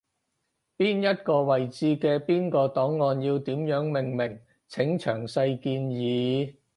[0.79, 6.55] 邊一個位置嘅邊個檔案要點樣命名，請詳細建議